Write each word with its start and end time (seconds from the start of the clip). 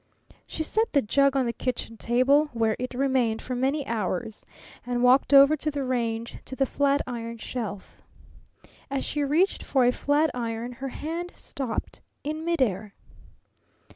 She 0.47 0.63
set 0.63 0.93
the 0.93 1.03
jug 1.03 1.35
on 1.35 1.45
the 1.45 1.53
kitchen 1.53 1.95
table, 1.95 2.45
where 2.53 2.75
it 2.79 2.95
remained 2.95 3.39
for 3.39 3.53
many 3.55 3.85
hours, 3.85 4.47
and 4.83 5.03
walked 5.03 5.31
over 5.31 5.55
to 5.57 5.69
the 5.69 5.83
range, 5.83 6.39
to 6.45 6.55
the 6.55 6.65
flatiron 6.65 7.37
shelf. 7.37 8.01
As 8.89 9.05
she 9.05 9.23
reached 9.23 9.61
for 9.61 9.85
a 9.85 9.91
flatiron 9.91 10.71
her 10.71 10.89
hand 10.89 11.33
stopped 11.35 12.01
in 12.23 12.43
midair. 12.43 12.95